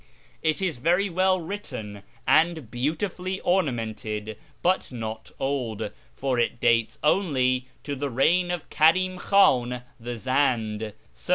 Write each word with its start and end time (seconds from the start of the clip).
It 0.41 0.63
is 0.63 0.77
very 0.79 1.11
well 1.11 1.39
written, 1.39 2.01
and 2.27 2.71
beautifully 2.71 3.39
ornamented, 3.41 4.35
but 4.63 4.91
not 4.91 5.29
old, 5.39 5.91
for 6.15 6.39
it 6.39 6.59
dates 6.59 6.97
only 7.03 7.67
from 7.83 7.99
the 7.99 8.09
reign 8.09 8.49
of 8.49 8.67
Karim 8.71 9.19
Khan 9.19 9.83
the 9.99 10.17
Zend 10.17 10.93
(c. 11.13 11.29